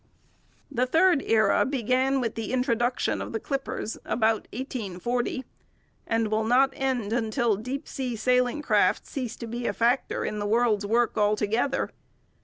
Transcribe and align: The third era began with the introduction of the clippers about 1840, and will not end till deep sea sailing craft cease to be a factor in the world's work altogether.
The 0.71 0.87
third 0.87 1.21
era 1.21 1.63
began 1.63 2.19
with 2.21 2.33
the 2.33 2.53
introduction 2.53 3.21
of 3.21 3.33
the 3.33 3.39
clippers 3.39 3.99
about 4.03 4.47
1840, 4.51 5.45
and 6.07 6.29
will 6.29 6.43
not 6.43 6.73
end 6.73 7.31
till 7.31 7.55
deep 7.55 7.87
sea 7.87 8.15
sailing 8.15 8.63
craft 8.63 9.05
cease 9.05 9.35
to 9.35 9.45
be 9.45 9.67
a 9.67 9.73
factor 9.73 10.25
in 10.25 10.39
the 10.39 10.47
world's 10.47 10.87
work 10.87 11.15
altogether. 11.19 11.91